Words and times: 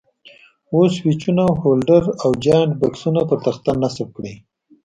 اوس 0.73 0.89
سویچونه، 0.99 1.45
هولډر 1.61 2.03
او 2.23 2.29
جاینټ 2.43 2.71
بکسونه 2.81 3.21
پر 3.29 3.37
تخته 3.45 3.71
نصب 3.81 4.07
کړئ. 4.15 4.35